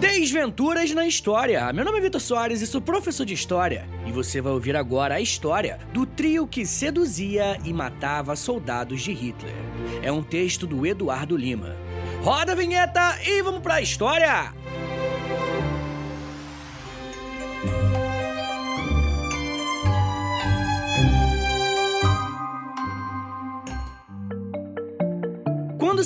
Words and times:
Desventuras 0.00 0.92
na 0.92 1.06
História. 1.06 1.70
Meu 1.74 1.84
nome 1.84 1.98
é 1.98 2.00
Vitor 2.00 2.22
Soares 2.22 2.62
e 2.62 2.66
sou 2.66 2.80
professor 2.80 3.26
de 3.26 3.34
História. 3.34 3.86
E 4.06 4.10
você 4.10 4.40
vai 4.40 4.50
ouvir 4.50 4.74
agora 4.74 5.16
a 5.16 5.20
história 5.20 5.78
do 5.92 6.06
trio 6.06 6.46
que 6.46 6.64
seduzia 6.64 7.58
e 7.66 7.70
matava 7.70 8.34
soldados 8.34 9.02
de 9.02 9.12
Hitler. 9.12 9.52
É 10.02 10.10
um 10.10 10.22
texto 10.22 10.66
do 10.66 10.86
Eduardo 10.86 11.36
Lima. 11.36 11.76
Roda 12.22 12.52
a 12.52 12.54
vinheta 12.54 13.18
e 13.22 13.42
vamos 13.42 13.60
pra 13.60 13.82
história! 13.82 14.54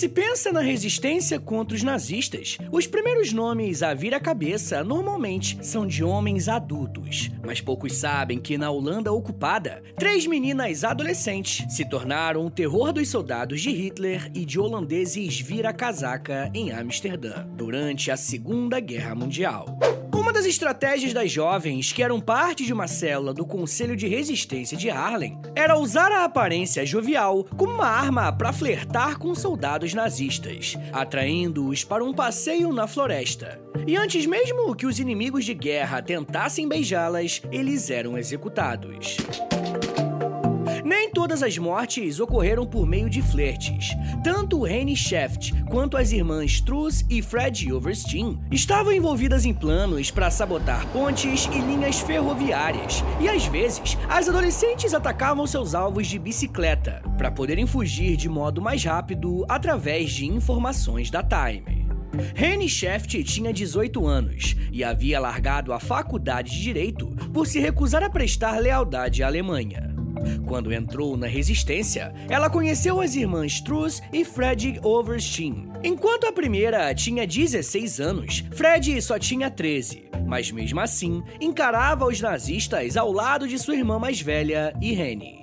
Se 0.00 0.08
pensa 0.08 0.50
na 0.50 0.62
resistência 0.62 1.38
contra 1.38 1.76
os 1.76 1.82
nazistas, 1.82 2.56
os 2.72 2.86
primeiros 2.86 3.34
nomes 3.34 3.82
a 3.82 3.92
vir 3.92 4.14
à 4.14 4.18
cabeça 4.18 4.82
normalmente 4.82 5.58
são 5.60 5.86
de 5.86 6.02
homens 6.02 6.48
adultos. 6.48 7.30
Mas 7.44 7.60
poucos 7.60 7.92
sabem 7.96 8.38
que 8.38 8.56
na 8.56 8.70
Holanda 8.70 9.12
ocupada, 9.12 9.82
três 9.98 10.26
meninas 10.26 10.84
adolescentes 10.84 11.66
se 11.68 11.84
tornaram 11.84 12.46
o 12.46 12.50
terror 12.50 12.94
dos 12.94 13.10
soldados 13.10 13.60
de 13.60 13.68
Hitler 13.72 14.30
e 14.34 14.46
de 14.46 14.58
holandeses 14.58 15.38
vira-casaca 15.38 16.50
em 16.54 16.72
Amsterdã 16.72 17.46
durante 17.54 18.10
a 18.10 18.16
Segunda 18.16 18.80
Guerra 18.80 19.14
Mundial. 19.14 19.78
Uma 20.20 20.34
das 20.34 20.44
estratégias 20.44 21.14
das 21.14 21.32
jovens, 21.32 21.94
que 21.94 22.02
eram 22.02 22.20
parte 22.20 22.66
de 22.66 22.74
uma 22.74 22.86
célula 22.86 23.32
do 23.32 23.46
Conselho 23.46 23.96
de 23.96 24.06
Resistência 24.06 24.76
de 24.76 24.90
Harlem, 24.90 25.40
era 25.56 25.78
usar 25.78 26.12
a 26.12 26.24
aparência 26.24 26.84
jovial 26.84 27.42
como 27.56 27.72
uma 27.72 27.86
arma 27.86 28.30
para 28.30 28.52
flertar 28.52 29.18
com 29.18 29.34
soldados 29.34 29.94
nazistas, 29.94 30.76
atraindo-os 30.92 31.84
para 31.84 32.04
um 32.04 32.12
passeio 32.12 32.70
na 32.70 32.86
floresta. 32.86 33.58
E 33.86 33.96
antes 33.96 34.26
mesmo 34.26 34.76
que 34.76 34.84
os 34.84 35.00
inimigos 35.00 35.46
de 35.46 35.54
guerra 35.54 36.02
tentassem 36.02 36.68
beijá-las, 36.68 37.40
eles 37.50 37.88
eram 37.88 38.18
executados. 38.18 39.16
Nem 40.90 41.08
todas 41.08 41.40
as 41.40 41.56
mortes 41.56 42.18
ocorreram 42.18 42.66
por 42.66 42.84
meio 42.84 43.08
de 43.08 43.22
flertes. 43.22 43.96
Tanto 44.24 44.66
Henry 44.66 44.96
Shaft 44.96 45.52
quanto 45.70 45.96
as 45.96 46.10
irmãs 46.10 46.60
Truss 46.60 47.06
e 47.08 47.22
Fred 47.22 47.72
Overstein 47.72 48.40
estavam 48.50 48.92
envolvidas 48.92 49.44
em 49.44 49.54
planos 49.54 50.10
para 50.10 50.32
sabotar 50.32 50.84
pontes 50.88 51.48
e 51.54 51.60
linhas 51.60 52.00
ferroviárias. 52.00 53.04
E 53.20 53.28
às 53.28 53.46
vezes, 53.46 53.96
as 54.08 54.28
adolescentes 54.28 54.92
atacavam 54.92 55.46
seus 55.46 55.76
alvos 55.76 56.08
de 56.08 56.18
bicicleta 56.18 57.00
para 57.16 57.30
poderem 57.30 57.68
fugir 57.68 58.16
de 58.16 58.28
modo 58.28 58.60
mais 58.60 58.82
rápido 58.82 59.46
através 59.48 60.10
de 60.10 60.26
informações 60.26 61.08
da 61.08 61.22
Time. 61.22 61.86
Henry 62.34 62.68
Shaft 62.68 63.22
tinha 63.22 63.52
18 63.52 64.08
anos 64.08 64.56
e 64.72 64.82
havia 64.82 65.20
largado 65.20 65.72
a 65.72 65.78
faculdade 65.78 66.50
de 66.50 66.60
Direito 66.60 67.06
por 67.32 67.46
se 67.46 67.60
recusar 67.60 68.02
a 68.02 68.10
prestar 68.10 68.58
lealdade 68.58 69.22
à 69.22 69.28
Alemanha. 69.28 69.90
Quando 70.50 70.72
entrou 70.72 71.16
na 71.16 71.28
resistência, 71.28 72.12
ela 72.28 72.50
conheceu 72.50 73.00
as 73.00 73.14
irmãs 73.14 73.60
Truss 73.60 74.02
e 74.12 74.24
Fred 74.24 74.80
Overstein. 74.82 75.70
Enquanto 75.84 76.26
a 76.26 76.32
primeira 76.32 76.92
tinha 76.92 77.24
16 77.24 78.00
anos, 78.00 78.44
Fred 78.50 79.00
só 79.00 79.16
tinha 79.16 79.48
13, 79.48 80.10
mas 80.26 80.50
mesmo 80.50 80.80
assim 80.80 81.22
encarava 81.40 82.04
os 82.04 82.20
nazistas 82.20 82.96
ao 82.96 83.12
lado 83.12 83.46
de 83.46 83.60
sua 83.60 83.76
irmã 83.76 83.96
mais 84.00 84.20
velha, 84.20 84.74
Irene. 84.80 85.40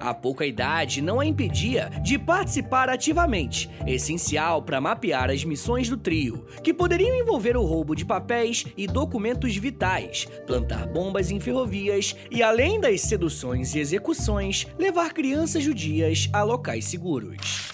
A 0.00 0.12
pouca 0.14 0.46
idade 0.46 1.00
não 1.00 1.20
a 1.20 1.26
impedia 1.26 1.90
de 2.02 2.18
participar 2.18 2.88
ativamente, 2.88 3.70
essencial 3.86 4.62
para 4.62 4.80
mapear 4.80 5.30
as 5.30 5.44
missões 5.44 5.88
do 5.88 5.96
trio, 5.96 6.46
que 6.62 6.74
poderiam 6.74 7.16
envolver 7.16 7.56
o 7.56 7.64
roubo 7.64 7.94
de 7.94 8.04
papéis 8.04 8.66
e 8.76 8.86
documentos 8.86 9.56
vitais, 9.56 10.26
plantar 10.46 10.86
bombas 10.86 11.30
em 11.30 11.40
ferrovias 11.40 12.14
e, 12.30 12.42
além 12.42 12.80
das 12.80 13.00
seduções 13.02 13.74
e 13.74 13.80
execuções, 13.80 14.37
levar 14.78 15.12
crianças 15.12 15.62
judias 15.62 16.28
a 16.32 16.42
locais 16.42 16.84
seguros. 16.84 17.72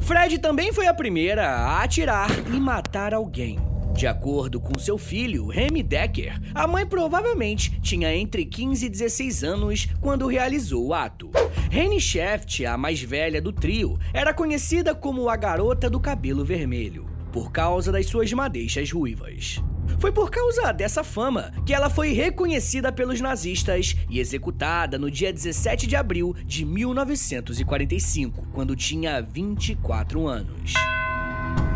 Fred 0.00 0.38
também 0.38 0.72
foi 0.72 0.86
a 0.86 0.94
primeira 0.94 1.46
a 1.46 1.82
atirar 1.82 2.30
e 2.48 2.58
matar 2.58 3.12
alguém. 3.12 3.58
De 3.98 4.06
acordo 4.06 4.60
com 4.60 4.78
seu 4.78 4.96
filho, 4.96 5.48
Remy 5.48 5.82
Decker, 5.82 6.40
a 6.54 6.68
mãe 6.68 6.86
provavelmente 6.86 7.80
tinha 7.80 8.14
entre 8.14 8.44
15 8.44 8.86
e 8.86 8.88
16 8.88 9.42
anos 9.42 9.88
quando 10.00 10.28
realizou 10.28 10.86
o 10.86 10.94
ato. 10.94 11.30
Rene 11.68 12.00
Shaft, 12.00 12.64
a 12.64 12.76
mais 12.76 13.02
velha 13.02 13.42
do 13.42 13.52
trio, 13.52 13.98
era 14.14 14.32
conhecida 14.32 14.94
como 14.94 15.28
a 15.28 15.36
garota 15.36 15.90
do 15.90 15.98
cabelo 15.98 16.44
vermelho, 16.44 17.06
por 17.32 17.50
causa 17.50 17.90
das 17.90 18.06
suas 18.06 18.32
madeixas 18.32 18.90
ruivas. 18.92 19.60
Foi 19.98 20.12
por 20.12 20.30
causa 20.30 20.72
dessa 20.72 21.02
fama 21.02 21.52
que 21.66 21.74
ela 21.74 21.90
foi 21.90 22.12
reconhecida 22.12 22.92
pelos 22.92 23.20
nazistas 23.20 23.96
e 24.08 24.20
executada 24.20 24.98
no 24.98 25.10
dia 25.10 25.32
17 25.32 25.86
de 25.86 25.96
abril 25.96 26.34
de 26.44 26.64
1945, 26.64 28.48
quando 28.52 28.76
tinha 28.76 29.20
24 29.20 30.26
anos. 30.26 30.74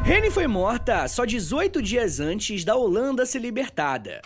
Rene 0.04 0.30
foi 0.30 0.46
morta 0.46 1.06
só 1.06 1.24
18 1.24 1.80
dias 1.80 2.18
antes 2.18 2.64
da 2.64 2.74
Holanda 2.74 3.24
ser 3.24 3.38
libertada. 3.38 4.20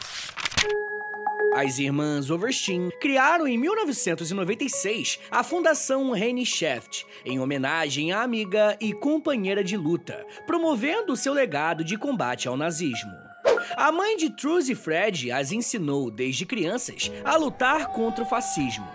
As 1.55 1.79
irmãs 1.79 2.31
Overstein 2.31 2.91
criaram 3.01 3.47
em 3.47 3.57
1996 3.57 5.19
a 5.31 5.43
Fundação 5.43 6.11
Rene 6.13 6.45
Shaft, 6.45 7.07
em 7.25 7.41
homenagem 7.41 8.13
à 8.13 8.23
amiga 8.23 8.77
e 8.79 8.93
companheira 8.93 9.65
de 9.65 9.75
luta, 9.75 10.27
promovendo 10.47 11.17
seu 11.17 11.33
legado 11.33 11.83
de 11.83 11.97
combate 11.97 12.47
ao 12.47 12.59
nazismo. 12.59 13.26
A 13.75 13.91
mãe 13.91 14.17
de 14.17 14.31
Truss 14.31 14.69
e 14.69 14.75
Fred 14.75 15.31
as 15.33 15.51
ensinou 15.51 16.11
desde 16.11 16.45
crianças 16.45 17.11
a 17.25 17.37
lutar 17.37 17.89
contra 17.89 18.23
o 18.23 18.29
fascismo. 18.29 18.87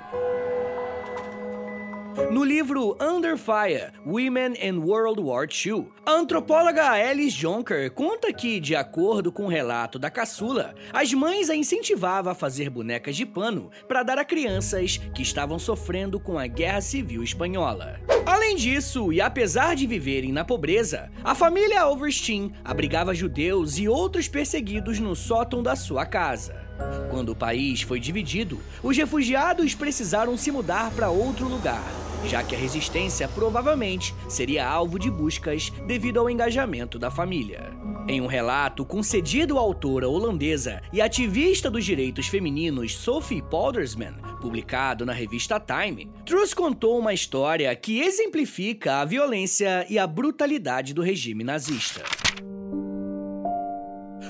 No 2.31 2.45
livro 2.45 2.95
Under 3.01 3.37
Fire: 3.37 3.91
Women 4.05 4.53
in 4.53 4.77
World 4.77 5.19
War 5.19 5.45
II, 5.45 5.89
a 6.05 6.13
antropóloga 6.13 6.91
Alice 6.91 7.35
Jonker 7.37 7.91
conta 7.91 8.31
que, 8.31 8.57
de 8.57 8.73
acordo 8.73 9.33
com 9.33 9.43
o 9.43 9.49
relato 9.49 9.99
da 9.99 10.09
caçula, 10.09 10.73
as 10.93 11.13
mães 11.13 11.49
a 11.49 11.55
incentivavam 11.57 12.31
a 12.31 12.35
fazer 12.35 12.69
bonecas 12.69 13.17
de 13.17 13.25
pano 13.25 13.69
para 13.85 14.01
dar 14.01 14.17
a 14.17 14.23
crianças 14.23 14.95
que 15.13 15.21
estavam 15.21 15.59
sofrendo 15.59 16.21
com 16.21 16.39
a 16.39 16.47
Guerra 16.47 16.79
Civil 16.79 17.21
Espanhola. 17.21 17.99
Além 18.25 18.55
disso, 18.55 19.11
e 19.11 19.19
apesar 19.19 19.75
de 19.75 19.85
viverem 19.85 20.31
na 20.31 20.45
pobreza, 20.45 21.11
a 21.25 21.35
família 21.35 21.85
Overstein 21.85 22.53
abrigava 22.63 23.13
judeus 23.13 23.77
e 23.77 23.89
outros 23.89 24.29
perseguidos 24.29 25.01
no 25.01 25.17
sótão 25.17 25.61
da 25.61 25.75
sua 25.75 26.05
casa. 26.05 26.65
Quando 27.09 27.33
o 27.33 27.35
país 27.35 27.81
foi 27.81 27.99
dividido, 27.99 28.57
os 28.81 28.95
refugiados 28.95 29.75
precisaram 29.75 30.37
se 30.37 30.49
mudar 30.49 30.91
para 30.91 31.09
outro 31.09 31.47
lugar, 31.47 31.83
já 32.25 32.43
que 32.43 32.55
a 32.55 32.57
resistência 32.57 33.27
provavelmente 33.27 34.13
seria 34.27 34.67
alvo 34.67 34.97
de 34.97 35.09
buscas 35.09 35.71
devido 35.87 36.19
ao 36.19 36.29
engajamento 36.29 36.97
da 36.99 37.11
família. 37.11 37.71
Em 38.07 38.19
um 38.19 38.27
relato 38.27 38.83
concedido 38.83 39.57
à 39.57 39.61
autora 39.61 40.09
holandesa 40.09 40.81
e 40.91 41.01
ativista 41.01 41.69
dos 41.69 41.85
direitos 41.85 42.27
femininos 42.27 42.95
Sophie 42.95 43.41
Poldersman, 43.41 44.15
publicado 44.41 45.05
na 45.05 45.13
revista 45.13 45.59
Time, 45.59 46.09
Truss 46.25 46.53
contou 46.53 46.97
uma 46.97 47.13
história 47.13 47.73
que 47.75 48.01
exemplifica 48.01 48.95
a 48.95 49.05
violência 49.05 49.85
e 49.89 49.99
a 49.99 50.07
brutalidade 50.07 50.93
do 50.93 51.01
regime 51.01 51.43
nazista. 51.43 52.01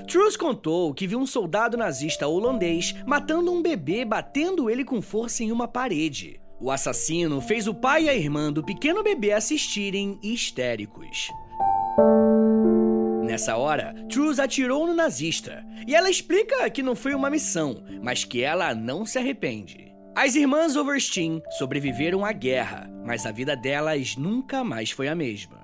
Truss 0.07 0.35
contou 0.35 0.93
que 0.93 1.07
viu 1.07 1.19
um 1.19 1.25
soldado 1.25 1.77
nazista 1.77 2.27
holandês 2.27 2.93
matando 3.05 3.49
um 3.51 3.61
bebê 3.61 4.03
batendo 4.03 4.69
ele 4.69 4.83
com 4.83 5.01
força 5.01 5.43
em 5.43 5.51
uma 5.53 5.69
parede. 5.69 6.40
O 6.61 6.69
assassino 6.69 7.41
fez 7.41 7.67
o 7.67 7.73
pai 7.73 8.03
e 8.03 8.09
a 8.09 8.13
irmã 8.13 8.53
do 8.53 8.63
pequeno 8.63 9.01
bebê 9.01 9.31
assistirem 9.31 10.19
histéricos. 10.21 11.31
Nessa 13.23 13.57
hora, 13.57 13.95
Truss 14.07 14.37
atirou 14.37 14.85
no 14.85 14.93
nazista 14.93 15.65
e 15.87 15.95
ela 15.95 16.07
explica 16.07 16.69
que 16.69 16.83
não 16.83 16.95
foi 16.95 17.15
uma 17.15 17.31
missão, 17.31 17.83
mas 18.03 18.23
que 18.23 18.43
ela 18.43 18.75
não 18.75 19.07
se 19.07 19.17
arrepende. 19.17 19.91
As 20.15 20.35
irmãs 20.35 20.75
Overstein 20.75 21.41
sobreviveram 21.57 22.23
à 22.23 22.31
guerra, 22.31 22.87
mas 23.03 23.25
a 23.25 23.31
vida 23.31 23.55
delas 23.55 24.15
nunca 24.15 24.63
mais 24.63 24.91
foi 24.91 25.07
a 25.07 25.15
mesma. 25.15 25.61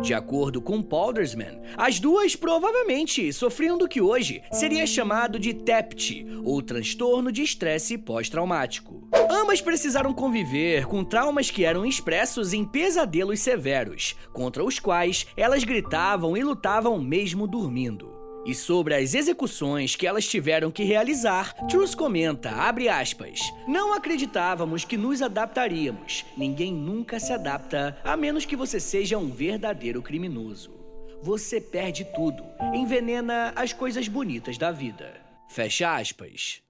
De 0.00 0.14
acordo 0.14 0.62
com 0.62 0.80
Poldersman, 0.80 1.60
as 1.76 1.98
duas 1.98 2.36
provavelmente 2.36 3.32
sofriam 3.32 3.76
do 3.76 3.88
que 3.88 4.00
hoje 4.00 4.42
seria 4.52 4.86
chamado 4.86 5.40
de 5.40 5.52
TEPT, 5.52 6.24
ou 6.44 6.62
transtorno 6.62 7.32
de 7.32 7.42
estresse 7.42 7.98
pós-traumático. 7.98 9.01
Ambas 9.34 9.62
precisaram 9.62 10.12
conviver 10.12 10.84
com 10.84 11.02
traumas 11.02 11.50
que 11.50 11.64
eram 11.64 11.86
expressos 11.86 12.52
em 12.52 12.66
pesadelos 12.66 13.40
severos, 13.40 14.14
contra 14.30 14.62
os 14.62 14.78
quais 14.78 15.26
elas 15.34 15.64
gritavam 15.64 16.36
e 16.36 16.44
lutavam 16.44 17.00
mesmo 17.00 17.46
dormindo. 17.46 18.12
E 18.44 18.54
sobre 18.54 18.94
as 18.94 19.14
execuções 19.14 19.96
que 19.96 20.06
elas 20.06 20.28
tiveram 20.28 20.70
que 20.70 20.84
realizar, 20.84 21.54
Truss 21.66 21.94
comenta, 21.94 22.50
abre 22.50 22.90
aspas, 22.90 23.40
Não 23.66 23.94
acreditávamos 23.94 24.84
que 24.84 24.98
nos 24.98 25.22
adaptaríamos. 25.22 26.26
Ninguém 26.36 26.70
nunca 26.70 27.18
se 27.18 27.32
adapta, 27.32 27.98
a 28.04 28.14
menos 28.18 28.44
que 28.44 28.54
você 28.54 28.78
seja 28.78 29.16
um 29.16 29.30
verdadeiro 29.30 30.02
criminoso. 30.02 30.74
você 31.22 31.58
perde 31.58 32.04
tudo. 32.14 32.44
Envenena 32.74 33.54
as 33.56 33.72
coisas 33.72 34.08
bonitas 34.08 34.58
da 34.58 34.70
vida. 34.70 35.14
Fecha 35.48 35.96
aspas. 35.96 36.60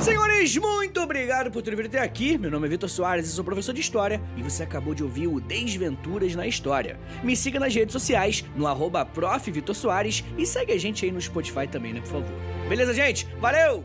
Senhores, 0.00 0.56
muito 0.56 1.00
obrigado 1.00 1.50
por 1.50 1.62
ter 1.62 1.74
vindo 1.74 1.86
até 1.86 2.00
aqui. 2.00 2.38
Meu 2.38 2.50
nome 2.50 2.66
é 2.66 2.70
Vitor 2.70 2.88
Soares 2.88 3.26
e 3.26 3.32
sou 3.32 3.44
professor 3.44 3.72
de 3.72 3.80
História 3.80 4.20
e 4.36 4.42
você 4.42 4.62
acabou 4.62 4.94
de 4.94 5.02
ouvir 5.02 5.26
o 5.26 5.40
Desventuras 5.40 6.34
na 6.34 6.46
História. 6.46 6.98
Me 7.22 7.34
siga 7.34 7.58
nas 7.58 7.74
redes 7.74 7.92
sociais, 7.92 8.44
no 8.54 8.66
arroba 8.66 9.08
e 10.38 10.46
segue 10.46 10.72
a 10.72 10.78
gente 10.78 11.04
aí 11.04 11.10
no 11.10 11.20
Spotify 11.20 11.66
também, 11.66 11.92
né, 11.92 12.00
por 12.00 12.22
favor. 12.22 12.32
Beleza, 12.68 12.94
gente? 12.94 13.26
Valeu! 13.40 13.82